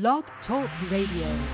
Blog 0.00 0.24
Talk 0.48 0.68
Radio. 0.90 1.46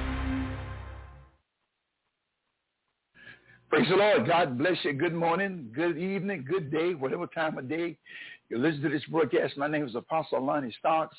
Praise 3.68 3.86
the 3.90 3.96
Lord. 3.96 4.26
God 4.26 4.56
bless 4.56 4.78
you. 4.82 4.94
Good 4.94 5.12
morning, 5.12 5.68
good 5.74 5.98
evening, 5.98 6.46
good 6.48 6.72
day, 6.72 6.94
whatever 6.94 7.26
time 7.26 7.58
of 7.58 7.68
day 7.68 7.98
you 8.48 8.56
listen 8.56 8.80
to 8.80 8.88
this 8.88 9.04
broadcast. 9.10 9.58
My 9.58 9.68
name 9.68 9.86
is 9.86 9.94
Apostle 9.94 10.42
Lonnie 10.42 10.74
Stocks, 10.78 11.18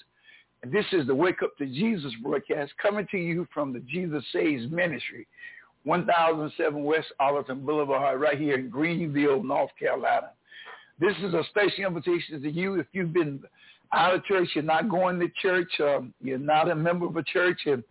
and 0.63 0.71
this 0.71 0.85
is 0.93 1.05
the 1.05 1.13
Wake 1.13 1.43
Up 1.43 1.55
to 1.59 1.67
Jesus 1.67 2.11
broadcast 2.23 2.71
coming 2.81 3.05
to 3.11 3.17
you 3.19 3.47
from 3.53 3.71
the 3.71 3.81
Jesus 3.81 4.23
Saves 4.33 4.63
Ministry, 4.71 5.27
1007 5.83 6.83
West 6.83 7.13
Arlington 7.19 7.63
Boulevard, 7.63 8.19
right 8.19 8.39
here 8.39 8.55
in 8.55 8.71
Greenville, 8.71 9.43
North 9.43 9.69
Carolina. 9.77 10.31
This 10.99 11.15
is 11.21 11.35
a 11.35 11.43
special 11.51 11.85
invitation 11.85 12.41
to 12.41 12.49
you 12.49 12.79
if 12.79 12.87
you've 12.93 13.13
been 13.13 13.43
out 13.93 14.15
of 14.15 14.23
church, 14.25 14.49
you're 14.53 14.63
not 14.63 14.89
going 14.89 15.19
to 15.19 15.27
church, 15.41 15.71
um, 15.79 16.13
you're 16.21 16.37
not 16.37 16.69
a 16.69 16.75
member 16.75 17.05
of 17.05 17.15
a 17.15 17.23
church, 17.23 17.59
and 17.65 17.83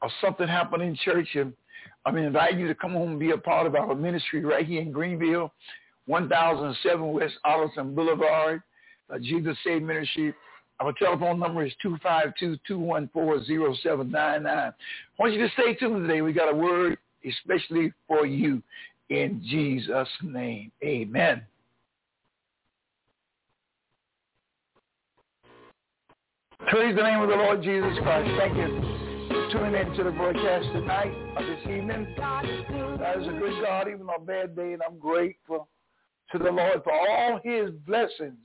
or 0.00 0.10
something 0.20 0.46
happened 0.46 0.82
in 0.82 0.96
church, 0.96 1.28
and 1.34 1.52
I'm 2.04 2.16
invite 2.16 2.56
you 2.56 2.68
to 2.68 2.74
come 2.74 2.92
home 2.92 3.10
and 3.10 3.20
be 3.20 3.32
a 3.32 3.38
part 3.38 3.66
of 3.66 3.74
our 3.74 3.94
ministry 3.94 4.44
right 4.44 4.64
here 4.66 4.80
in 4.80 4.92
Greenville, 4.92 5.52
1007 6.06 7.12
West 7.12 7.34
Arlington 7.44 7.94
Boulevard, 7.94 8.62
uh, 9.12 9.18
Jesus 9.18 9.56
Save 9.64 9.82
Ministry. 9.82 10.32
Our 10.80 10.92
telephone 10.92 11.40
number 11.40 11.66
is 11.66 11.72
252-214-0799. 12.70 14.46
I 14.46 14.72
want 15.18 15.32
you 15.32 15.40
to 15.40 15.48
stay 15.54 15.74
tuned 15.74 16.06
today. 16.06 16.22
We 16.22 16.32
got 16.32 16.52
a 16.52 16.56
word 16.56 16.96
especially 17.26 17.92
for 18.06 18.24
you 18.26 18.62
in 19.10 19.42
Jesus' 19.44 20.08
name. 20.22 20.70
Amen. 20.82 21.42
Praise 26.66 26.94
the 26.94 27.02
name 27.02 27.20
of 27.20 27.28
the 27.28 27.36
Lord 27.36 27.62
Jesus 27.62 27.96
Christ. 28.02 28.28
Thank 28.36 28.56
you 28.56 28.66
for 29.28 29.48
tuning 29.52 29.80
in 29.80 29.96
to 29.96 30.04
the 30.04 30.10
broadcast 30.10 30.66
tonight 30.72 31.14
or 31.36 31.46
this 31.46 31.60
evening. 31.62 32.14
That 32.18 33.20
is 33.20 33.26
a 33.28 33.30
good 33.30 33.62
God, 33.62 33.88
even 33.88 34.02
on 34.02 34.20
a 34.20 34.24
bad 34.24 34.56
day, 34.56 34.74
and 34.74 34.82
I'm 34.82 34.98
grateful 34.98 35.68
to 36.32 36.38
the 36.38 36.50
Lord 36.50 36.82
for 36.84 36.92
all 36.92 37.40
his 37.42 37.70
blessings. 37.86 38.44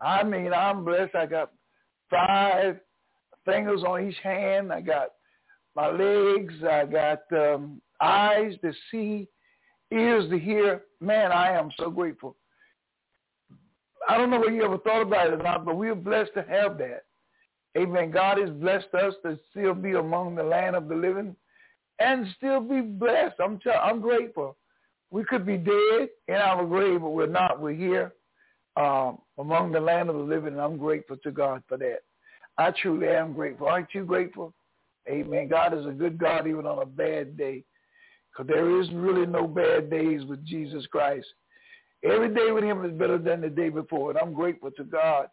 I 0.00 0.22
mean, 0.22 0.52
I'm 0.52 0.84
blessed. 0.84 1.16
I 1.16 1.26
got 1.26 1.50
five 2.10 2.78
fingers 3.44 3.82
on 3.82 4.08
each 4.08 4.18
hand. 4.22 4.72
I 4.72 4.82
got 4.82 5.08
my 5.74 5.90
legs. 5.90 6.54
I 6.62 6.84
got 6.84 7.22
um, 7.32 7.80
eyes 8.00 8.54
to 8.62 8.72
see, 8.90 9.26
ears 9.90 10.28
to 10.30 10.38
hear. 10.38 10.82
Man, 11.00 11.32
I 11.32 11.52
am 11.52 11.70
so 11.78 11.90
grateful. 11.90 12.36
I 14.08 14.18
don't 14.18 14.30
know 14.30 14.38
whether 14.38 14.52
you 14.52 14.64
ever 14.64 14.78
thought 14.78 15.02
about 15.02 15.28
it 15.28 15.32
or 15.32 15.42
not, 15.42 15.64
but 15.64 15.76
we 15.76 15.88
are 15.88 15.94
blessed 15.96 16.34
to 16.34 16.42
have 16.42 16.78
that. 16.78 17.04
Amen. 17.76 18.10
God 18.10 18.38
has 18.38 18.50
blessed 18.50 18.92
us 18.94 19.14
to 19.22 19.38
still 19.50 19.74
be 19.74 19.92
among 19.92 20.34
the 20.34 20.42
land 20.42 20.76
of 20.76 20.88
the 20.88 20.94
living 20.94 21.34
and 21.98 22.26
still 22.36 22.60
be 22.60 22.80
blessed. 22.80 23.36
I'm 23.42 23.58
I'm 23.82 24.00
grateful. 24.00 24.56
We 25.10 25.24
could 25.24 25.46
be 25.46 25.58
dead 25.58 26.08
in 26.28 26.34
our 26.34 26.64
grave, 26.64 27.00
but 27.00 27.10
we're 27.10 27.26
not. 27.26 27.60
We're 27.60 27.74
here 27.74 28.14
um, 28.76 29.18
among 29.38 29.72
the 29.72 29.80
land 29.80 30.08
of 30.08 30.16
the 30.16 30.22
living, 30.22 30.54
and 30.54 30.60
I'm 30.60 30.76
grateful 30.76 31.16
to 31.18 31.30
God 31.30 31.62
for 31.68 31.76
that. 31.78 32.00
I 32.58 32.72
truly 32.82 33.08
am 33.08 33.32
grateful. 33.32 33.68
Aren't 33.68 33.94
you 33.94 34.04
grateful? 34.04 34.52
Amen. 35.08 35.48
God 35.48 35.76
is 35.76 35.86
a 35.86 35.90
good 35.90 36.18
God 36.18 36.46
even 36.46 36.66
on 36.66 36.82
a 36.82 36.86
bad 36.86 37.36
day 37.36 37.64
because 38.30 38.48
there 38.48 38.80
is 38.80 38.88
really 38.92 39.26
no 39.26 39.46
bad 39.46 39.90
days 39.90 40.24
with 40.24 40.44
Jesus 40.44 40.86
Christ. 40.86 41.26
Every 42.04 42.32
day 42.34 42.50
with 42.50 42.64
him 42.64 42.84
is 42.84 42.92
better 42.92 43.18
than 43.18 43.40
the 43.40 43.48
day 43.48 43.68
before, 43.68 44.10
and 44.10 44.18
I'm 44.18 44.32
grateful 44.32 44.70
to 44.72 44.84
God 44.84 45.28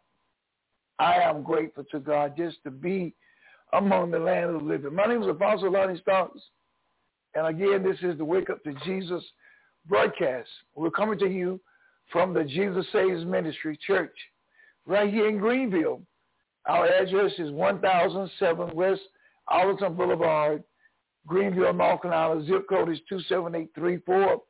I 1.00 1.16
am 1.22 1.44
grateful 1.44 1.86
to 1.92 2.00
God 2.00 2.36
just 2.38 2.58
to 2.64 2.72
be 2.72 3.14
among 3.74 4.12
the 4.12 4.20
land 4.20 4.50
of 4.50 4.62
the 4.62 4.68
living. 4.68 4.94
My 4.94 5.06
name 5.06 5.24
is 5.24 5.30
Apostle 5.30 5.72
Lonnie 5.72 6.00
Stocks. 6.02 6.40
And 7.36 7.48
again, 7.48 7.84
this 7.84 7.98
is 8.02 8.18
the 8.18 8.26
Wake 8.26 8.50
Up 8.50 8.64
to 8.64 8.74
Jesus 8.86 9.24
broadcast. 9.88 10.50
We're 10.76 10.92
coming 10.92 11.18
to 11.20 11.28
you 11.28 11.62
from 12.12 12.34
the 12.34 12.44
Jesus 12.44 12.86
Saves 12.92 13.24
Ministry 13.24 13.78
Church 13.86 14.16
right 14.86 15.14
here 15.14 15.30
in 15.30 15.38
Greenville. 15.38 16.02
Our 16.68 16.88
address 16.88 17.32
is 17.38 17.52
1007 17.52 18.76
West 18.76 19.02
Arlington 19.48 19.94
Boulevard, 19.96 20.64
Greenville, 21.28 21.74
North 21.74 22.02
Carolina. 22.02 22.44
Zip 22.46 22.68
code 22.68 22.90
is 22.92 23.00
27834. 23.08 24.42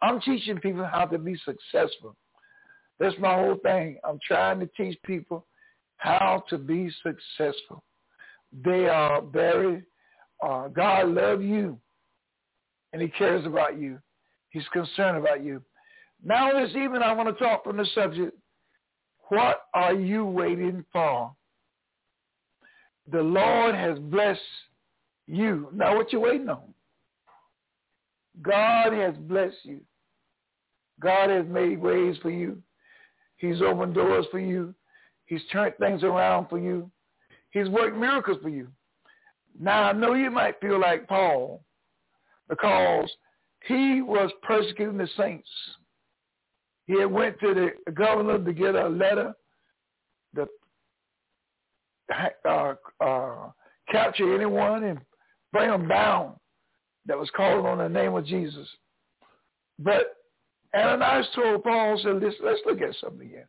I'm 0.05 0.21
teaching 0.21 0.59
people 0.59 0.85
how 0.85 1.05
to 1.05 1.17
be 1.17 1.35
successful. 1.43 2.15
That's 2.99 3.15
my 3.19 3.33
whole 3.33 3.57
thing. 3.63 3.97
I'm 4.07 4.19
trying 4.25 4.59
to 4.59 4.69
teach 4.77 5.01
people 5.03 5.47
how 5.97 6.43
to 6.49 6.59
be 6.59 6.91
successful. 7.01 7.83
They 8.63 8.87
are 8.87 9.21
very, 9.21 9.83
uh, 10.45 10.67
God 10.67 11.09
loves 11.09 11.41
you 11.41 11.79
and 12.93 13.01
he 13.01 13.07
cares 13.07 13.47
about 13.47 13.79
you. 13.79 13.97
He's 14.49 14.67
concerned 14.71 15.17
about 15.17 15.43
you. 15.43 15.59
Now 16.23 16.51
this 16.53 16.75
evening 16.75 17.01
I 17.01 17.11
want 17.11 17.35
to 17.35 17.43
talk 17.43 17.63
from 17.63 17.77
the 17.77 17.87
subject, 17.95 18.37
what 19.29 19.61
are 19.73 19.95
you 19.95 20.23
waiting 20.23 20.85
for? 20.93 21.31
The 23.11 23.23
Lord 23.23 23.73
has 23.73 23.97
blessed 23.97 24.39
you. 25.25 25.69
Now 25.73 25.95
what 25.95 26.13
you 26.13 26.19
waiting 26.19 26.49
on? 26.49 26.75
God 28.43 28.93
has 28.93 29.15
blessed 29.17 29.57
you. 29.63 29.81
God 30.99 31.29
has 31.29 31.45
made 31.47 31.81
ways 31.81 32.15
for 32.21 32.29
you. 32.29 32.61
He's 33.37 33.61
opened 33.61 33.95
doors 33.95 34.25
for 34.31 34.39
you. 34.39 34.73
He's 35.25 35.41
turned 35.51 35.75
things 35.79 36.03
around 36.03 36.47
for 36.49 36.59
you. 36.59 36.89
He's 37.51 37.67
worked 37.69 37.97
miracles 37.97 38.37
for 38.41 38.49
you. 38.49 38.67
Now, 39.59 39.83
I 39.83 39.93
know 39.93 40.13
you 40.13 40.29
might 40.29 40.59
feel 40.59 40.79
like 40.79 41.07
Paul 41.07 41.63
because 42.49 43.09
he 43.67 44.01
was 44.01 44.29
persecuting 44.43 44.97
the 44.97 45.07
saints. 45.17 45.49
He 46.87 46.99
had 46.99 47.11
went 47.11 47.39
to 47.39 47.53
the 47.53 47.91
governor 47.93 48.43
to 48.43 48.53
get 48.53 48.75
a 48.75 48.87
letter 48.87 49.33
to 50.35 50.47
uh, 52.47 52.75
uh, 53.03 53.49
capture 53.91 54.35
anyone 54.35 54.83
and 54.83 54.99
bring 55.51 55.69
them 55.69 55.87
down 55.87 56.33
that 57.07 57.17
was 57.17 57.29
calling 57.35 57.65
on 57.65 57.79
the 57.79 57.89
name 57.89 58.13
of 58.13 58.25
Jesus. 58.25 58.67
But 59.79 60.14
Ananias 60.75 61.27
told 61.33 61.63
Paul, 61.63 61.99
said, 62.03 62.21
let's, 62.21 62.35
let's 62.43 62.59
look 62.65 62.81
at 62.81 62.95
something 63.01 63.27
again. 63.27 63.47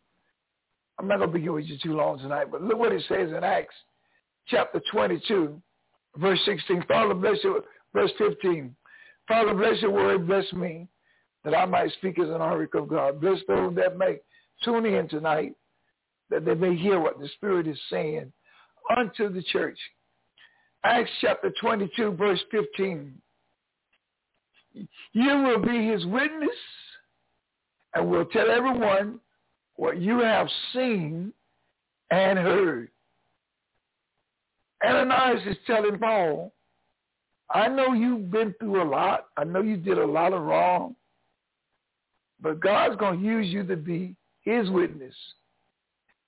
I'm 0.98 1.08
not 1.08 1.18
going 1.18 1.32
to 1.32 1.38
be 1.38 1.48
with 1.48 1.66
you 1.66 1.76
too 1.82 1.94
long 1.94 2.18
tonight, 2.18 2.50
but 2.50 2.62
look 2.62 2.78
what 2.78 2.92
it 2.92 3.02
says 3.08 3.30
in 3.30 3.44
Acts 3.44 3.74
chapter 4.48 4.80
22, 4.92 5.60
verse 6.16 6.40
16. 6.46 6.84
Father, 6.88 7.14
bless 7.14 7.36
you. 7.42 7.62
Verse 7.92 8.10
15. 8.18 8.74
Father, 9.28 9.54
bless 9.54 9.80
your 9.82 9.90
word. 9.90 10.26
Bless 10.26 10.50
me 10.52 10.88
that 11.44 11.54
I 11.54 11.64
might 11.64 11.92
speak 11.92 12.18
as 12.18 12.28
an 12.28 12.40
oracle 12.40 12.82
of 12.82 12.88
God. 12.88 13.20
Bless 13.20 13.38
those 13.48 13.74
that 13.76 13.98
may 13.98 14.18
tune 14.64 14.86
in 14.86 15.08
tonight, 15.08 15.54
that 16.30 16.44
they 16.44 16.54
may 16.54 16.76
hear 16.76 17.00
what 17.00 17.18
the 17.18 17.28
Spirit 17.36 17.66
is 17.66 17.78
saying 17.90 18.32
unto 18.96 19.32
the 19.32 19.42
church. 19.42 19.78
Acts 20.84 21.10
chapter 21.20 21.52
22, 21.60 22.12
verse 22.12 22.40
15. 22.50 23.12
You 24.74 24.88
will 25.42 25.60
be 25.60 25.86
his 25.86 26.04
witness 26.06 26.50
and 27.96 28.10
will 28.10 28.26
tell 28.26 28.50
everyone 28.50 29.18
what 29.76 29.98
you 29.98 30.18
have 30.20 30.48
seen 30.72 31.32
and 32.10 32.38
heard. 32.38 32.90
Ananias 34.86 35.40
is 35.46 35.56
telling 35.66 35.98
Paul, 35.98 36.52
I 37.50 37.68
know 37.68 37.94
you've 37.94 38.30
been 38.30 38.54
through 38.60 38.82
a 38.82 38.88
lot. 38.88 39.28
I 39.38 39.44
know 39.44 39.62
you 39.62 39.78
did 39.78 39.96
a 39.96 40.06
lot 40.06 40.34
of 40.34 40.42
wrong. 40.42 40.94
But 42.40 42.60
God's 42.60 42.96
going 42.96 43.20
to 43.20 43.24
use 43.24 43.46
you 43.46 43.64
to 43.64 43.76
be 43.76 44.14
his 44.42 44.68
witness. 44.68 45.14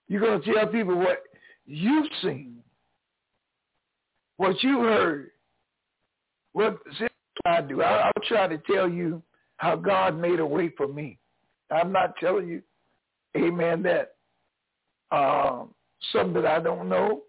You're 0.08 0.22
going 0.22 0.40
to 0.40 0.54
tell 0.54 0.66
people 0.68 0.96
what 0.96 1.22
you've 1.66 2.10
seen, 2.22 2.56
what 4.38 4.62
you 4.62 4.80
heard. 4.80 5.30
What 6.54 6.78
I 7.44 7.60
do, 7.60 7.82
I, 7.82 8.06
I'll 8.06 8.22
try 8.26 8.46
to 8.46 8.56
tell 8.58 8.88
you 8.88 9.22
how 9.58 9.76
God 9.76 10.18
made 10.18 10.40
a 10.40 10.46
way 10.46 10.72
for 10.76 10.88
me. 10.88 11.18
I'm 11.70 11.92
not 11.92 12.16
telling 12.16 12.48
you, 12.48 12.62
amen, 13.36 13.82
that 13.82 14.14
uh, 15.10 15.64
something 16.12 16.42
that 16.42 16.46
I 16.46 16.60
don't 16.60 16.88
know. 16.88 17.22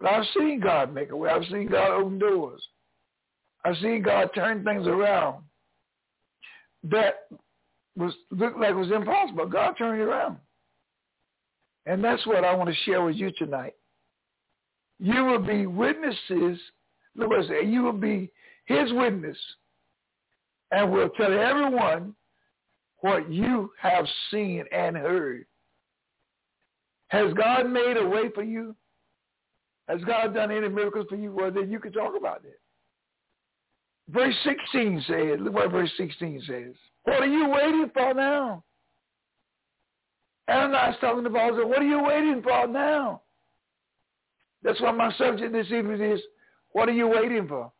But 0.00 0.12
I've 0.12 0.26
seen 0.36 0.60
God 0.60 0.94
make 0.94 1.10
a 1.10 1.16
way. 1.16 1.30
I've 1.30 1.44
seen 1.46 1.68
God 1.68 1.90
open 1.90 2.18
doors. 2.18 2.62
I've 3.64 3.76
seen 3.78 4.02
God 4.02 4.30
turn 4.34 4.64
things 4.64 4.86
around 4.86 5.42
that 6.84 7.26
was 7.96 8.14
looked 8.30 8.58
like 8.58 8.70
it 8.70 8.76
was 8.76 8.92
impossible. 8.92 9.46
God 9.46 9.74
turned 9.76 10.00
it 10.00 10.04
around. 10.04 10.36
And 11.86 12.04
that's 12.04 12.24
what 12.26 12.44
I 12.44 12.54
want 12.54 12.70
to 12.70 12.76
share 12.84 13.02
with 13.02 13.16
you 13.16 13.32
tonight. 13.38 13.74
You 15.00 15.24
will 15.24 15.40
be 15.40 15.66
witnesses. 15.66 16.58
Look 17.16 17.30
what 17.30 17.44
I 17.44 17.48
say. 17.48 17.64
You 17.64 17.82
will 17.82 17.92
be 17.92 18.30
his 18.66 18.92
witness 18.92 19.38
and 20.70 20.92
will 20.92 21.08
tell 21.10 21.32
everyone 21.32 22.14
what 23.00 23.30
you 23.30 23.70
have 23.80 24.06
seen 24.30 24.64
and 24.72 24.96
heard. 24.96 25.46
Has 27.08 27.32
God 27.34 27.70
made 27.70 27.96
a 27.96 28.06
way 28.06 28.30
for 28.34 28.42
you? 28.42 28.74
Has 29.88 30.02
God 30.04 30.34
done 30.34 30.50
any 30.50 30.68
miracles 30.68 31.06
for 31.08 31.16
you? 31.16 31.32
Well, 31.32 31.50
then 31.50 31.70
you 31.70 31.80
can 31.80 31.92
talk 31.92 32.14
about 32.16 32.44
it. 32.44 32.60
Verse 34.10 34.34
16 34.44 35.04
says, 35.06 35.38
look 35.40 35.54
what 35.54 35.70
verse 35.70 35.90
16 35.96 36.42
says. 36.46 36.74
What 37.04 37.22
are 37.22 37.26
you 37.26 37.48
waiting 37.48 37.90
for 37.94 38.14
now? 38.14 38.64
Ananias 40.48 40.96
talking 41.00 41.24
to 41.24 41.30
Paul 41.30 41.56
said, 41.56 41.68
what 41.68 41.80
are 41.80 41.86
you 41.86 42.02
waiting 42.02 42.42
for 42.42 42.66
now? 42.66 43.22
That's 44.62 44.80
why 44.80 44.92
my 44.92 45.12
subject 45.12 45.52
this 45.52 45.66
evening 45.66 46.00
is, 46.00 46.20
what 46.72 46.88
are 46.88 46.92
you 46.92 47.06
waiting 47.08 47.46
for? 47.46 47.70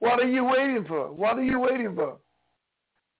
What 0.00 0.20
are 0.20 0.28
you 0.28 0.44
waiting 0.44 0.84
for? 0.86 1.12
What 1.12 1.38
are 1.38 1.42
you 1.42 1.60
waiting 1.60 1.94
for? 1.94 2.16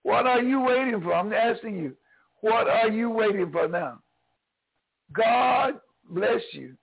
What 0.02 0.26
are 0.26 0.42
you 0.42 0.60
waiting 0.60 1.00
for? 1.02 1.14
I'm 1.14 1.32
asking 1.32 1.76
you, 1.76 1.96
what 2.40 2.68
are 2.68 2.88
you 2.88 3.10
waiting 3.10 3.50
for 3.52 3.68
now? 3.68 3.98
God 5.12 5.74
bless 6.08 6.40
you. 6.52 6.76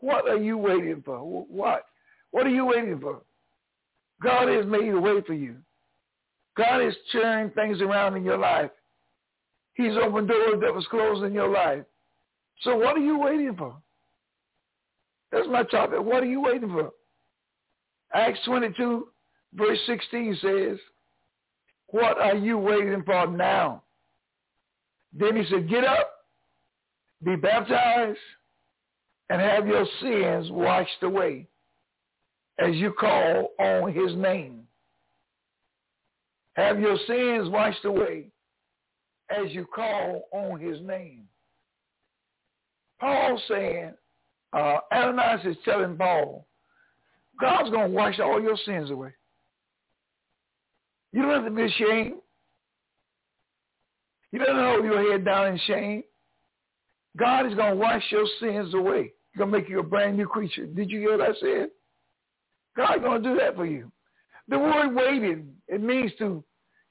What 0.00 0.28
are 0.28 0.36
you 0.36 0.58
waiting 0.58 1.02
for? 1.04 1.18
What? 1.18 1.84
What 2.30 2.46
are 2.46 2.50
you 2.50 2.66
waiting 2.66 3.00
for? 3.00 3.20
God 4.22 4.48
has 4.48 4.66
made 4.66 4.92
a 4.92 5.00
way 5.00 5.20
for 5.26 5.34
you. 5.34 5.56
God 6.56 6.80
is 6.80 6.94
turning 7.12 7.50
things 7.52 7.80
around 7.80 8.16
in 8.16 8.24
your 8.24 8.38
life. 8.38 8.70
He's 9.74 9.96
opened 9.96 10.28
doors 10.28 10.60
that 10.60 10.74
was 10.74 10.86
closed 10.90 11.24
in 11.24 11.32
your 11.32 11.48
life. 11.48 11.84
So 12.62 12.76
what 12.76 12.96
are 12.96 13.00
you 13.00 13.18
waiting 13.18 13.54
for? 13.56 13.76
That's 15.32 15.46
my 15.48 15.62
topic. 15.62 16.00
What 16.02 16.22
are 16.22 16.26
you 16.26 16.40
waiting 16.42 16.68
for? 16.68 16.90
Acts 18.12 18.40
22, 18.44 19.08
verse 19.54 19.78
16 19.86 20.38
says, 20.42 20.78
what 21.92 22.18
are 22.18 22.36
you 22.36 22.58
waiting 22.58 23.02
for 23.04 23.26
now? 23.26 23.82
Then 25.12 25.36
he 25.36 25.44
said, 25.50 25.68
get 25.68 25.84
up, 25.84 26.10
be 27.24 27.36
baptized, 27.36 28.18
and 29.28 29.40
have 29.40 29.66
your 29.66 29.86
sins 30.00 30.50
washed 30.50 31.02
away 31.02 31.46
as 32.58 32.74
you 32.76 32.92
call 32.92 33.50
on 33.58 33.92
his 33.92 34.14
name. 34.16 34.62
Have 36.54 36.80
your 36.80 36.96
sins 37.06 37.48
washed 37.48 37.84
away 37.84 38.26
as 39.30 39.50
you 39.52 39.66
call 39.66 40.22
on 40.32 40.60
his 40.60 40.80
name. 40.82 41.24
Paul 42.98 43.40
saying, 43.48 43.92
uh, 44.52 44.78
Ananias 44.92 45.46
is 45.46 45.56
telling 45.64 45.96
Paul, 45.96 46.46
God's 47.40 47.70
going 47.70 47.90
to 47.90 47.96
wash 47.96 48.18
all 48.18 48.42
your 48.42 48.58
sins 48.64 48.90
away. 48.90 49.12
You 51.12 51.22
don't 51.22 51.30
have 51.30 51.44
to 51.44 51.50
be 51.50 51.62
ashamed. 51.62 52.16
You 54.32 54.38
don't 54.38 54.48
have 54.48 54.56
to 54.56 54.70
hold 54.70 54.84
your 54.84 55.12
head 55.12 55.24
down 55.24 55.48
in 55.48 55.60
shame. 55.66 56.04
God 57.16 57.46
is 57.46 57.54
going 57.54 57.72
to 57.72 57.76
wash 57.76 58.04
your 58.10 58.26
sins 58.40 58.72
away. 58.74 59.12
He's 59.32 59.38
going 59.38 59.50
to 59.50 59.58
make 59.58 59.68
you 59.68 59.80
a 59.80 59.82
brand 59.82 60.16
new 60.16 60.26
creature. 60.26 60.66
Did 60.66 60.90
you 60.90 61.00
hear 61.00 61.18
what 61.18 61.28
I 61.28 61.32
said? 61.40 61.70
God's 62.76 63.02
going 63.02 63.22
to 63.22 63.28
do 63.28 63.38
that 63.40 63.56
for 63.56 63.66
you. 63.66 63.90
The 64.48 64.58
word 64.58 64.94
waiting, 64.94 65.48
it 65.68 65.82
means 65.82 66.12
to, 66.18 66.44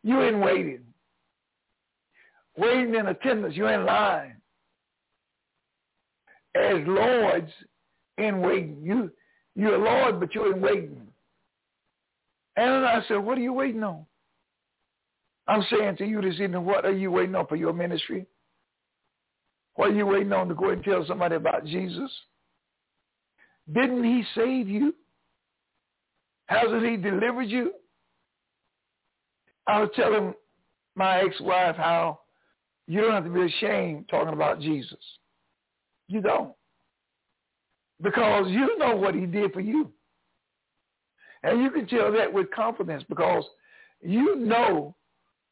you 0.04 0.22
in 0.22 0.40
waiting. 0.42 0.82
Waiting 2.58 2.96
in 2.96 3.08
attendance, 3.08 3.56
you're 3.56 3.72
in 3.72 3.86
line. 3.86 4.36
As 6.56 6.78
lords 6.86 7.52
in 8.18 8.42
waiting. 8.42 8.82
You, 8.84 9.12
you're 9.56 9.76
a 9.76 9.78
lord, 9.78 10.20
but 10.20 10.36
you're 10.36 10.54
in 10.54 10.62
waiting. 10.62 11.08
And 12.58 12.86
I 12.86 13.02
said, 13.08 13.18
what 13.18 13.38
are 13.38 13.42
you 13.42 13.54
waiting 13.54 13.84
on? 13.84 14.06
I'm 15.50 15.66
saying 15.72 15.98
to 15.98 16.06
you 16.06 16.22
this 16.22 16.40
evening, 16.40 16.64
what 16.64 16.86
are 16.86 16.94
you 16.94 17.10
waiting 17.10 17.34
on 17.34 17.48
for 17.48 17.56
your 17.56 17.74
ministry? 17.74 18.28
What 19.74 19.90
are 19.90 19.96
you 19.96 20.06
waiting 20.06 20.32
on 20.32 20.48
to 20.48 20.54
go 20.54 20.70
and 20.70 20.84
tell 20.84 21.04
somebody 21.08 21.36
about 21.36 21.66
Jesus? 21.66 22.12
Didn't 23.74 24.04
he 24.04 24.24
save 24.36 24.68
you? 24.68 24.94
Hasn't 26.46 26.86
he 26.86 26.98
delivered 26.98 27.50
you? 27.50 27.74
I 29.66 29.82
was 29.82 29.90
telling 29.96 30.36
my 30.96 31.22
ex-wife 31.22 31.76
how 31.76 32.20
you 32.88 33.02
don't 33.02 33.14
have 33.14 33.24
to 33.24 33.32
be 33.32 33.42
ashamed 33.42 34.08
talking 34.08 34.34
about 34.34 34.62
Jesus. 34.62 35.00
You 36.08 36.22
don't. 36.22 36.54
Because 38.04 38.50
you 38.50 38.78
know 38.78 38.96
what 38.96 39.16
he 39.16 39.26
did 39.26 39.52
for 39.52 39.62
you. 39.62 39.92
And 41.42 41.64
you 41.64 41.72
can 41.72 41.88
tell 41.88 42.12
that 42.12 42.32
with 42.32 42.52
confidence 42.52 43.04
because 43.10 43.44
you 44.02 44.36
know 44.36 44.96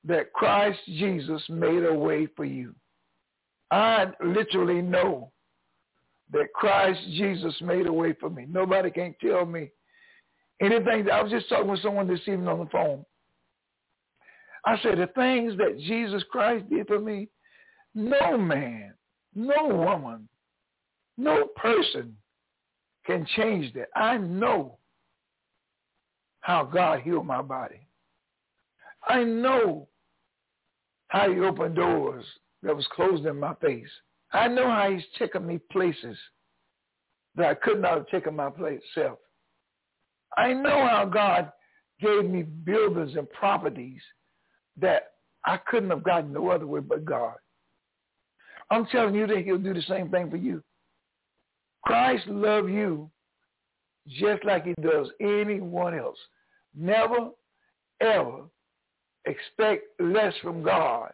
that 0.06 0.34
Christ 0.34 0.80
Jesus 0.86 1.42
made 1.50 1.84
a 1.84 1.94
way 1.94 2.28
for 2.36 2.46
you. 2.46 2.74
I 3.72 4.08
literally 4.24 4.82
know 4.82 5.32
that 6.32 6.54
Christ 6.54 7.00
Jesus 7.12 7.54
made 7.62 7.88
a 7.88 7.94
way 7.94 8.14
for 8.14 8.30
me. 8.30 8.46
Nobody 8.50 8.92
can 8.92 9.16
tell 9.22 9.46
me 9.46 9.70
anything. 10.62 11.10
I 11.10 11.22
was 11.22 11.32
just 11.32 11.50
talking 11.50 11.70
with 11.70 11.82
someone 11.82 12.08
this 12.08 12.20
evening 12.22 12.48
on 12.48 12.60
the 12.60 12.66
phone. 12.68 13.06
I 14.66 14.78
said, 14.82 14.98
the 14.98 15.08
things 15.08 15.58
that 15.58 15.78
Jesus 15.80 16.24
Christ 16.30 16.70
did 16.70 16.88
for 16.88 17.00
me, 17.00 17.30
no 17.96 18.38
man, 18.38 18.94
no 19.34 19.68
woman, 19.68 20.28
no 21.18 21.48
person 21.56 22.16
can 23.06 23.26
change 23.36 23.74
that. 23.74 23.88
I 23.96 24.18
know 24.18 24.78
how 26.42 26.64
God 26.64 27.02
healed 27.02 27.26
my 27.26 27.42
body. 27.42 27.87
I 29.08 29.24
know 29.24 29.88
how 31.08 31.32
he 31.32 31.40
opened 31.40 31.76
doors 31.76 32.26
that 32.64 32.76
was 32.76 32.88
closed 32.94 33.26
in 33.26 33.40
my 33.40 33.54
face. 33.56 33.90
I 34.34 34.48
know 34.48 34.70
how 34.70 34.92
he's 34.92 35.06
taken 35.18 35.48
me 35.48 35.60
places 35.72 36.18
that 37.36 37.46
I 37.46 37.54
could 37.54 37.82
not 37.82 37.94
have 37.94 38.08
taken 38.08 38.36
myself. 38.36 39.20
I 40.38 40.54
know 40.54 40.86
how 40.88 41.06
God 41.06 41.52
gave 42.02 42.26
me 42.26 42.44
buildings 42.44 43.16
and 43.16 43.30
properties 43.32 44.02
that 44.80 45.14
I 45.46 45.58
couldn't 45.58 45.90
have 45.90 46.04
gotten 46.04 46.34
no 46.34 46.50
other 46.50 46.68
way 46.68 46.82
but 46.82 47.06
God. 47.06 47.36
I'm 48.70 48.86
telling 48.88 49.16
you 49.16 49.28
that 49.28 49.44
he'll 49.46 49.58
do 49.58 49.74
the 49.74 49.82
same 49.84 50.10
thing 50.10 50.30
for 50.30 50.36
you. 50.38 50.62
Christ 51.86 52.28
loved 52.28 52.70
you 52.70 53.10
just 54.08 54.44
like 54.44 54.66
he 54.66 54.74
does 54.82 55.08
anyone 55.22 55.98
else. 55.98 56.18
Never, 56.76 57.30
ever 58.02 58.44
expect 59.28 60.00
less 60.00 60.34
from 60.42 60.64
God 60.64 61.12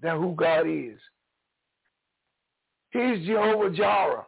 than 0.00 0.16
who 0.18 0.34
God 0.34 0.66
is. 0.66 0.98
He's 2.90 3.26
Jehovah 3.26 3.70
Jireh. 3.70 4.26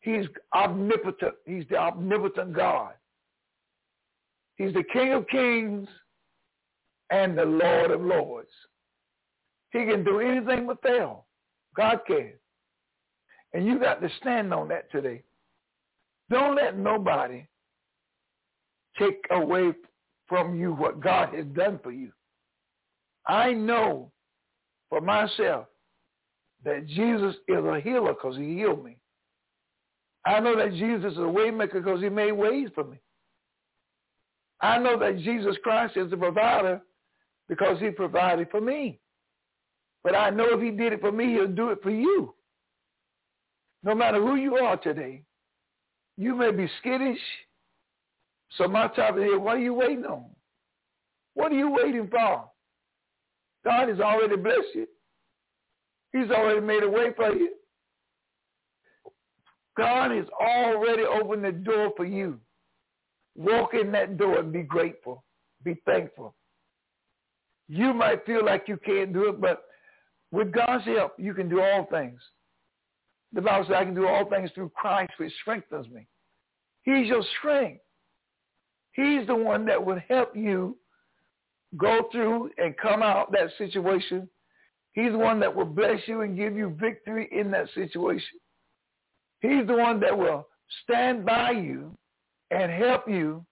He's 0.00 0.26
omnipotent. 0.54 1.34
He's 1.46 1.64
the 1.70 1.76
omnipotent 1.76 2.54
God. 2.54 2.92
He's 4.56 4.72
the 4.72 4.84
King 4.92 5.12
of 5.12 5.26
kings 5.28 5.88
and 7.10 7.38
the 7.38 7.44
Lord 7.44 7.90
of 7.90 8.00
lords. 8.00 8.50
He 9.70 9.84
can 9.84 10.02
do 10.04 10.20
anything 10.20 10.66
but 10.66 10.82
fail. 10.82 11.26
God 11.76 12.00
can. 12.06 12.32
And 13.52 13.66
you 13.66 13.78
got 13.78 14.00
to 14.00 14.08
stand 14.20 14.52
on 14.52 14.68
that 14.68 14.90
today. 14.90 15.22
Don't 16.30 16.56
let 16.56 16.76
nobody 16.76 17.46
take 18.98 19.24
away 19.30 19.72
from 20.28 20.58
you 20.58 20.72
what 20.72 21.00
God 21.00 21.34
has 21.34 21.46
done 21.46 21.80
for 21.82 21.92
you. 21.92 22.12
I 23.26 23.52
know 23.52 24.10
for 24.88 25.00
myself 25.00 25.66
that 26.64 26.86
Jesus 26.86 27.34
is 27.46 27.64
a 27.64 27.80
healer 27.80 28.14
because 28.14 28.36
he 28.36 28.54
healed 28.54 28.84
me. 28.84 28.96
I 30.26 30.40
know 30.40 30.56
that 30.56 30.72
Jesus 30.72 31.12
is 31.12 31.18
a 31.18 31.22
waymaker 31.22 31.74
because 31.74 32.00
he 32.00 32.08
made 32.08 32.32
ways 32.32 32.68
for 32.74 32.84
me. 32.84 32.98
I 34.60 34.78
know 34.78 34.98
that 34.98 35.18
Jesus 35.18 35.56
Christ 35.62 35.96
is 35.96 36.10
the 36.10 36.16
provider 36.16 36.80
because 37.48 37.78
he 37.80 37.90
provided 37.90 38.50
for 38.50 38.60
me. 38.60 38.98
But 40.02 40.14
I 40.14 40.30
know 40.30 40.46
if 40.50 40.60
he 40.60 40.70
did 40.70 40.92
it 40.92 41.00
for 41.00 41.12
me, 41.12 41.32
he'll 41.32 41.46
do 41.46 41.70
it 41.70 41.82
for 41.82 41.90
you. 41.90 42.34
No 43.82 43.94
matter 43.94 44.20
who 44.20 44.34
you 44.34 44.56
are 44.56 44.76
today, 44.76 45.22
you 46.16 46.34
may 46.34 46.50
be 46.50 46.68
skittish. 46.80 47.20
So 48.56 48.66
my 48.66 48.88
topic 48.88 49.22
is, 49.22 49.30
here, 49.30 49.38
what 49.38 49.56
are 49.56 49.60
you 49.60 49.74
waiting 49.74 50.04
on? 50.04 50.24
What 51.34 51.52
are 51.52 51.56
you 51.56 51.70
waiting 51.70 52.08
for? 52.08 52.44
God 53.64 53.88
has 53.88 54.00
already 54.00 54.36
blessed 54.36 54.74
you. 54.74 54.86
He's 56.12 56.30
already 56.30 56.60
made 56.60 56.82
a 56.82 56.88
way 56.88 57.12
for 57.14 57.34
you. 57.34 57.50
God 59.76 60.10
has 60.10 60.26
already 60.40 61.02
opened 61.02 61.44
the 61.44 61.52
door 61.52 61.92
for 61.96 62.04
you. 62.04 62.40
Walk 63.36 63.74
in 63.74 63.92
that 63.92 64.16
door 64.16 64.40
and 64.40 64.52
be 64.52 64.62
grateful. 64.62 65.22
Be 65.62 65.80
thankful. 65.86 66.34
You 67.68 67.92
might 67.92 68.24
feel 68.24 68.44
like 68.44 68.64
you 68.66 68.78
can't 68.78 69.12
do 69.12 69.28
it, 69.28 69.40
but 69.40 69.64
with 70.32 70.52
God's 70.52 70.84
help, 70.84 71.12
you 71.18 71.34
can 71.34 71.48
do 71.48 71.60
all 71.60 71.86
things. 71.90 72.20
The 73.32 73.42
Bible 73.42 73.66
says, 73.66 73.76
I 73.78 73.84
can 73.84 73.94
do 73.94 74.08
all 74.08 74.24
things 74.24 74.50
through 74.54 74.70
Christ, 74.70 75.12
which 75.18 75.32
strengthens 75.42 75.88
me. 75.88 76.06
He's 76.82 77.06
your 77.06 77.22
strength. 77.38 77.82
He's 78.98 79.28
the 79.28 79.36
one 79.36 79.64
that 79.66 79.86
would 79.86 80.02
help 80.08 80.34
you 80.34 80.76
go 81.76 82.08
through 82.10 82.50
and 82.58 82.76
come 82.76 83.00
out 83.00 83.30
that 83.30 83.50
situation. 83.56 84.28
He's 84.90 85.12
the 85.12 85.18
one 85.18 85.38
that 85.38 85.54
will 85.54 85.66
bless 85.66 86.00
you 86.06 86.22
and 86.22 86.36
give 86.36 86.56
you 86.56 86.76
victory 86.80 87.28
in 87.30 87.48
that 87.52 87.68
situation. 87.76 88.40
He's 89.40 89.64
the 89.68 89.76
one 89.76 90.00
that 90.00 90.18
will 90.18 90.48
stand 90.82 91.24
by 91.24 91.52
you 91.52 91.96
and 92.50 92.72
help 92.72 93.08
you 93.08 93.46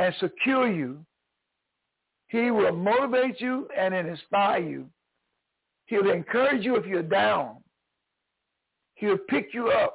and 0.00 0.12
secure 0.18 0.68
you. 0.68 1.06
He 2.26 2.50
will 2.50 2.74
motivate 2.74 3.40
you 3.40 3.68
and 3.78 3.94
inspire 3.94 4.58
you. 4.58 4.86
He'll 5.86 6.10
encourage 6.10 6.64
you 6.64 6.74
if 6.74 6.84
you're 6.84 7.04
down. 7.04 7.58
He'll 8.96 9.18
pick 9.28 9.54
you 9.54 9.68
up 9.68 9.94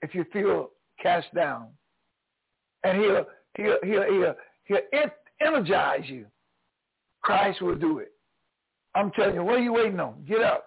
if 0.00 0.14
you 0.14 0.26
feel 0.32 0.70
cast 1.02 1.34
down. 1.34 1.70
And 2.84 3.00
he'll, 3.00 3.26
he'll, 3.56 3.76
he'll, 3.82 4.04
he'll, 4.04 4.34
he'll 4.64 5.10
energize 5.46 6.04
you. 6.06 6.26
Christ 7.22 7.62
will 7.62 7.76
do 7.76 7.98
it. 7.98 8.12
I'm 8.94 9.10
telling 9.12 9.34
you, 9.34 9.44
what 9.44 9.56
are 9.56 9.62
you 9.62 9.72
waiting 9.72 10.00
on? 10.00 10.24
Get 10.26 10.42
up. 10.42 10.64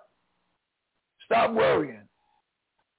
Stop 1.26 1.54
worrying. 1.54 2.02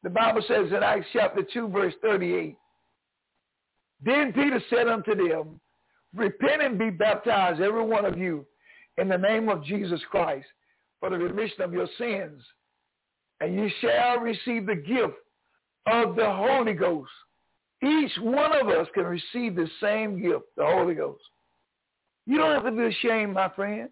The 0.02 0.11
Bible 0.11 0.42
says 0.46 0.68
in 0.68 0.82
Acts 0.82 1.06
chapter 1.12 1.42
2, 1.42 1.68
verse 1.68 1.94
38, 2.02 2.56
Then 4.04 4.32
Peter 4.32 4.61
said 4.70 4.88
unto 4.88 5.14
them, 5.14 5.61
Repent 6.14 6.62
and 6.62 6.78
be 6.78 6.90
baptized, 6.90 7.61
every 7.61 7.85
one 7.85 8.04
of 8.04 8.16
you, 8.16 8.46
in 8.99 9.08
the 9.08 9.18
name 9.18 9.49
of 9.49 9.64
Jesus 9.64 10.00
Christ, 10.11 10.46
for 11.00 11.11
the 11.11 11.18
remission 11.18 11.62
of 11.62 11.73
your 11.73 11.88
sins, 11.99 12.42
and 13.40 13.54
you 13.54 13.68
shall 13.80 14.18
receive 14.18 14.66
the 14.66 14.76
gift 14.76 15.16
of 15.87 16.16
the 16.16 16.30
Holy 16.30 16.73
Ghost. 16.73 17.11
Each 17.83 18.12
one 18.21 18.56
of 18.59 18.68
us 18.68 18.87
can 18.95 19.04
receive 19.04 19.54
the 19.54 19.68
same 19.80 20.21
gift, 20.21 20.45
the 20.56 20.64
Holy 20.64 20.95
Ghost. 20.95 21.23
You 22.26 22.38
don't 22.38 22.54
have 22.54 22.64
to 22.64 22.71
be 22.71 22.87
ashamed, 22.87 23.35
my 23.35 23.49
friend. 23.50 23.88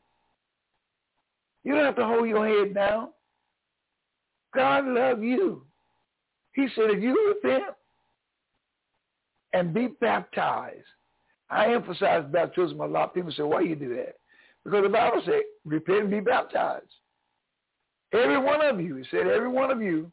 You 1.63 1.75
don't 1.75 1.85
have 1.85 1.97
to 1.97 2.07
hold 2.07 2.29
your 2.29 2.47
head 2.47 2.75
down. 2.75 3.09
God 4.55 4.87
loves 4.87 5.23
you. 5.23 5.63
He 6.53 6.69
said, 6.75 6.91
if 6.91 7.03
you 7.03 7.35
repent 7.43 7.75
and 9.53 9.75
be 9.75 9.89
baptized, 10.01 10.85
I 11.51 11.73
emphasize 11.73 12.25
baptism 12.33 12.81
a 12.81 12.87
lot. 12.87 13.15
People 13.15 13.33
say, 13.33 13.43
why 13.43 13.61
you 13.61 13.77
do 13.77 13.95
that? 13.97 14.15
Because 14.65 14.83
the 14.83 14.89
Bible 14.89 15.23
said, 15.25 15.43
repent 15.65 16.03
and 16.03 16.11
be 16.11 16.21
baptized. 16.21 16.87
Every 18.13 18.39
one 18.39 18.65
of 18.65 18.81
you, 18.81 18.97
he 18.97 19.05
said, 19.11 19.27
every 19.27 19.49
one 19.49 19.71
of 19.71 19.83
you, 19.83 20.11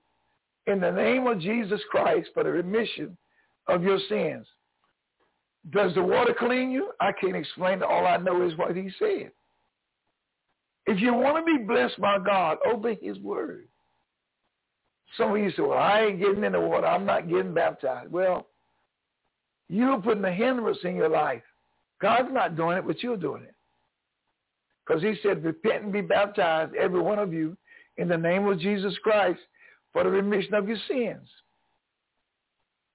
in 0.68 0.80
the 0.80 0.92
name 0.92 1.28
of 1.28 1.40
Jesus 1.40 1.82
Christ 1.90 2.30
for 2.34 2.44
the 2.44 2.52
remission 2.52 3.18
of 3.68 3.84
your 3.84 4.00
sins. 4.10 4.46
Does 5.70 5.94
the 5.94 6.02
water 6.02 6.36
clean 6.38 6.72
you? 6.72 6.92
I 7.00 7.12
can't 7.12 7.36
explain 7.36 7.80
it. 7.80 7.84
All 7.84 8.06
I 8.06 8.18
know 8.18 8.46
is 8.46 8.58
what 8.58 8.76
he 8.76 8.90
said. 8.98 9.32
If 10.88 11.00
you 11.00 11.14
want 11.14 11.46
to 11.46 11.58
be 11.58 11.64
blessed 11.64 12.00
by 12.02 12.18
God, 12.18 12.58
obey 12.68 12.98
his 13.02 13.20
word. 13.20 13.68
Some 15.18 15.32
of 15.32 15.38
you 15.38 15.52
say, 15.52 15.62
well, 15.62 15.78
I 15.78 16.02
ain't 16.02 16.20
getting 16.20 16.44
in 16.44 16.54
the 16.54 16.60
water. 16.60 16.88
I'm 16.88 17.06
not 17.06 17.30
getting 17.30 17.54
baptized. 17.54 18.12
Well, 18.12 18.48
you're 19.70 20.02
putting 20.02 20.26
a 20.26 20.32
hindrance 20.32 20.80
in 20.84 20.96
your 20.96 21.10
life. 21.10 21.44
God's 22.02 22.30
not 22.32 22.56
doing 22.56 22.78
it, 22.78 22.88
but 22.88 23.04
you're 23.04 23.18
doing 23.18 23.44
it. 23.44 23.54
Because 24.86 25.04
he 25.04 25.16
said, 25.22 25.44
repent 25.44 25.84
and 25.84 25.94
be 25.94 26.02
baptized, 26.02 26.74
every 26.76 27.00
one 27.00 27.20
of 27.20 27.32
you, 27.32 27.56
in 27.98 28.08
the 28.08 28.18
name 28.18 28.48
of 28.48 28.60
Jesus 28.60 28.98
Christ 29.04 29.40
for 29.94 30.04
the 30.04 30.10
remission 30.10 30.54
of 30.56 30.68
your 30.68 30.78
sins. 30.88 31.28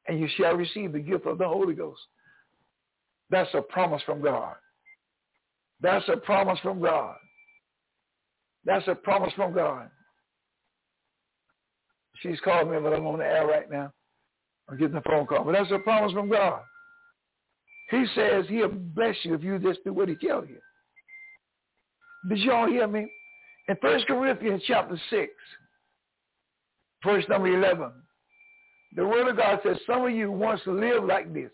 And 0.08 0.20
you 0.20 0.28
shall 0.36 0.54
receive 0.54 0.92
the 0.92 1.00
gift 1.00 1.26
of 1.26 1.38
the 1.38 1.48
Holy 1.48 1.74
Ghost. 1.74 2.00
That's 3.30 3.52
a 3.54 3.62
promise 3.62 4.02
from 4.06 4.22
God. 4.22 4.54
That's 5.80 6.08
a 6.08 6.16
promise 6.16 6.58
from 6.60 6.80
God. 6.80 7.16
That's 8.64 8.86
a 8.88 8.94
promise 8.94 9.32
from 9.34 9.54
God. 9.54 9.90
She's 12.22 12.40
called 12.40 12.70
me, 12.70 12.78
but 12.80 12.92
I'm 12.92 13.06
on 13.06 13.18
the 13.18 13.26
air 13.26 13.46
right 13.46 13.70
now. 13.70 13.92
I'm 14.68 14.78
getting 14.78 14.96
a 14.96 15.02
phone 15.02 15.26
call. 15.26 15.44
But 15.44 15.52
that's 15.52 15.70
a 15.70 15.78
promise 15.78 16.12
from 16.12 16.30
God. 16.30 16.62
He 17.90 18.04
says 18.14 18.46
he'll 18.48 18.68
bless 18.68 19.14
you 19.22 19.34
if 19.34 19.42
you 19.42 19.58
just 19.58 19.84
do 19.84 19.92
what 19.92 20.08
he 20.08 20.16
tells 20.16 20.48
you. 20.48 20.58
Did 22.28 22.38
y'all 22.38 22.66
hear 22.66 22.88
me? 22.88 23.06
In 23.68 23.76
1 23.80 24.00
Corinthians 24.06 24.62
chapter 24.66 24.98
6, 25.10 25.32
verse 27.04 27.24
number 27.28 27.48
11, 27.48 27.90
the 28.94 29.06
word 29.06 29.28
of 29.28 29.36
God 29.36 29.60
says 29.62 29.76
some 29.86 30.04
of 30.04 30.12
you 30.12 30.30
wants 30.30 30.64
to 30.64 30.72
live 30.72 31.04
like 31.04 31.32
this. 31.32 31.50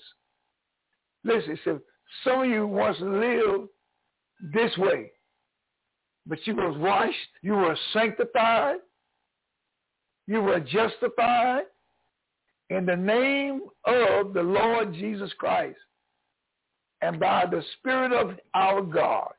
Listen, 1.24 1.52
it 1.52 1.58
says 1.64 1.78
some 2.24 2.42
of 2.42 2.48
you 2.48 2.66
wants 2.66 2.98
to 2.98 3.08
live 3.08 3.68
this 4.52 4.76
way. 4.78 5.10
But 6.26 6.38
you 6.46 6.54
were 6.54 6.78
washed, 6.78 7.16
you 7.42 7.54
were 7.54 7.76
sanctified, 7.92 8.76
you 10.26 10.40
were 10.40 10.60
justified 10.60 11.64
in 12.70 12.86
the 12.86 12.96
name 12.96 13.62
of 13.84 14.32
the 14.32 14.42
Lord 14.42 14.94
Jesus 14.94 15.32
Christ 15.38 15.78
and 17.00 17.18
by 17.18 17.44
the 17.50 17.62
Spirit 17.78 18.12
of 18.12 18.38
our 18.54 18.82
God. 18.82 19.32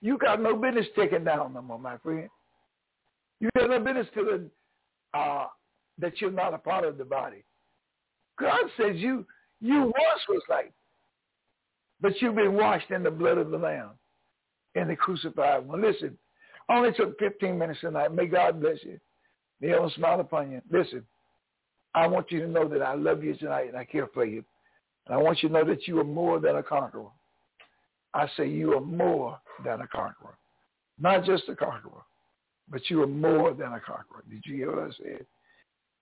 You 0.00 0.18
got 0.18 0.42
no 0.42 0.56
business 0.56 0.86
taking 0.96 1.24
down 1.24 1.54
no 1.54 1.62
more, 1.62 1.78
my 1.78 1.96
friend. 1.98 2.28
You 3.40 3.48
got 3.56 3.70
no 3.70 3.78
business 3.78 4.06
feeling 4.14 4.50
uh, 5.14 5.46
that 5.98 6.20
you're 6.20 6.30
not 6.30 6.54
a 6.54 6.58
part 6.58 6.84
of 6.84 6.98
the 6.98 7.04
body. 7.04 7.44
God 8.38 8.64
says 8.76 8.96
you 8.96 9.26
you 9.60 9.80
once 9.80 10.22
was 10.28 10.42
like, 10.48 10.72
but 12.00 12.20
you've 12.20 12.34
been 12.34 12.54
washed 12.54 12.90
in 12.90 13.02
the 13.02 13.10
blood 13.10 13.38
of 13.38 13.50
the 13.50 13.56
Lamb 13.56 13.90
in 14.74 14.88
the 14.88 14.96
crucified 14.96 15.66
one. 15.66 15.80
Listen, 15.80 16.18
only 16.68 16.92
took 16.92 17.18
15 17.18 17.58
minutes 17.58 17.80
tonight. 17.80 18.12
May 18.12 18.26
God 18.26 18.60
bless 18.60 18.78
you. 18.82 18.98
May 19.60 19.68
heaven 19.68 19.90
smile 19.96 20.20
upon 20.20 20.50
you. 20.50 20.60
Listen, 20.70 21.04
I 21.94 22.06
want 22.06 22.30
you 22.30 22.40
to 22.40 22.48
know 22.48 22.68
that 22.68 22.82
I 22.82 22.94
love 22.94 23.22
you 23.22 23.34
tonight 23.36 23.68
and 23.68 23.76
I 23.76 23.84
care 23.84 24.08
for 24.12 24.24
you. 24.24 24.44
And 25.06 25.14
I 25.14 25.22
want 25.22 25.42
you 25.42 25.48
to 25.48 25.54
know 25.54 25.64
that 25.64 25.86
you 25.86 26.00
are 26.00 26.04
more 26.04 26.40
than 26.40 26.56
a 26.56 26.62
conqueror. 26.62 27.10
I 28.12 28.28
say 28.36 28.48
you 28.48 28.74
are 28.74 28.80
more 28.80 29.38
than 29.64 29.80
a 29.80 29.86
conqueror. 29.86 30.36
Not 30.98 31.24
just 31.24 31.48
a 31.48 31.56
conqueror, 31.56 32.02
but 32.68 32.88
you 32.88 33.02
are 33.02 33.06
more 33.06 33.52
than 33.52 33.72
a 33.72 33.80
conqueror. 33.80 34.24
Did 34.30 34.42
you 34.44 34.56
hear 34.56 34.76
what 34.76 34.90
I 34.90 34.92
said? 35.02 35.26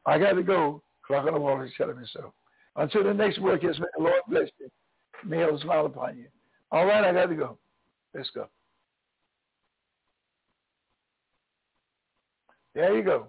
I 0.06 0.18
got 0.18 0.32
to 0.32 0.42
go. 0.42 0.82
Clock 1.06 1.26
on 1.26 1.35
the 1.35 1.40
wall 1.40 1.61
is 1.62 1.71
telling 1.76 1.99
me 1.99 2.06
so. 2.12 2.32
Until 2.76 3.04
the 3.04 3.14
next 3.14 3.38
broadcast, 3.38 3.80
may 3.80 3.87
the 3.97 4.02
Lord 4.02 4.23
bless 4.28 4.49
you. 4.59 4.68
May 5.25 5.38
heaven 5.38 5.59
smile 5.59 5.87
upon 5.87 6.16
you. 6.16 6.26
All 6.71 6.87
right, 6.87 7.04
I 7.04 7.12
got 7.12 7.26
to 7.26 7.35
go. 7.35 7.59
Let's 8.14 8.30
go. 8.30 8.49
There 12.75 12.97
you 12.97 13.02
go. 13.02 13.28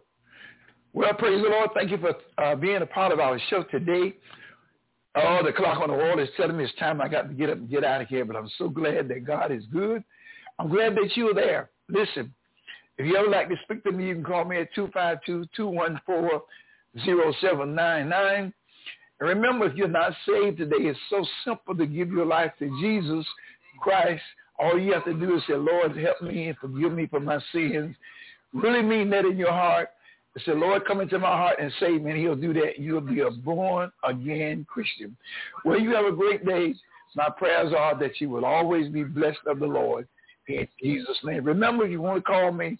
Well, 0.93 1.13
praise 1.15 1.41
the 1.41 1.49
Lord. 1.49 1.71
Thank 1.73 1.91
you 1.91 1.97
for 1.97 2.13
uh, 2.37 2.55
being 2.55 2.81
a 2.81 2.85
part 2.85 3.11
of 3.11 3.19
our 3.19 3.39
show 3.49 3.63
today. 3.63 4.15
Oh, 5.15 5.41
the 5.45 5.51
clock 5.51 5.79
on 5.79 5.89
the 5.89 5.95
wall 5.95 6.19
is 6.19 6.29
telling 6.37 6.57
me 6.57 6.63
it's 6.63 6.73
time 6.75 7.01
I 7.01 7.07
got 7.07 7.27
to 7.27 7.33
get 7.33 7.49
up 7.49 7.57
and 7.57 7.69
get 7.69 7.83
out 7.83 8.01
of 8.01 8.07
here, 8.07 8.25
but 8.25 8.35
I'm 8.35 8.49
so 8.57 8.69
glad 8.69 9.07
that 9.09 9.25
God 9.25 9.51
is 9.51 9.63
good. 9.71 10.03
I'm 10.57 10.69
glad 10.69 10.95
that 10.95 11.11
you 11.15 11.29
are 11.29 11.33
there. 11.33 11.69
Listen, 11.89 12.33
if 12.97 13.05
you 13.05 13.15
ever 13.17 13.29
like 13.29 13.49
to 13.49 13.55
speak 13.63 13.83
to 13.83 13.91
me, 13.91 14.07
you 14.07 14.15
can 14.15 14.23
call 14.23 14.45
me 14.45 14.57
at 14.57 14.69
252-214-0799. 16.97 18.53
And 19.19 19.29
remember, 19.29 19.65
if 19.65 19.75
you're 19.75 19.87
not 19.87 20.13
saved 20.27 20.57
today, 20.57 20.77
it's 20.79 20.99
so 21.09 21.25
simple 21.45 21.75
to 21.75 21.85
give 21.85 22.09
your 22.09 22.25
life 22.25 22.51
to 22.59 22.69
Jesus 22.81 23.25
Christ. 23.79 24.23
All 24.59 24.77
you 24.79 24.93
have 24.93 25.05
to 25.05 25.13
do 25.13 25.35
is 25.37 25.43
say, 25.47 25.55
Lord, 25.55 25.97
help 25.97 26.21
me 26.21 26.47
and 26.49 26.57
forgive 26.57 26.91
me 26.91 27.07
for 27.07 27.19
my 27.19 27.39
sins. 27.51 27.95
Really 28.53 28.81
mean 28.83 29.09
that 29.11 29.25
in 29.25 29.37
your 29.37 29.51
heart 29.51 29.89
Say, 30.45 30.53
Lord, 30.53 30.85
come 30.85 30.99
into 30.99 31.19
my 31.19 31.27
heart 31.27 31.59
and 31.61 31.71
save 31.79 32.01
me, 32.01 32.09
and 32.11 32.19
he'll 32.19 32.35
do 32.35 32.53
that. 32.53 32.79
You'll 32.79 33.01
be 33.01 33.19
a 33.19 33.29
born-again 33.29 34.65
Christian. 34.67 35.15
Well, 35.63 35.79
you 35.79 35.93
have 35.93 36.05
a 36.05 36.11
great 36.11 36.43
day. 36.43 36.73
My 37.15 37.29
prayers 37.29 37.71
are 37.77 37.95
that 37.99 38.19
you 38.19 38.29
will 38.29 38.43
always 38.43 38.91
be 38.91 39.03
blessed 39.03 39.45
of 39.45 39.59
the 39.59 39.67
Lord 39.67 40.07
in 40.47 40.67
Jesus' 40.81 41.19
name. 41.23 41.43
Remember, 41.43 41.85
you 41.85 42.01
want 42.01 42.17
to 42.17 42.23
call 42.23 42.51
me, 42.51 42.79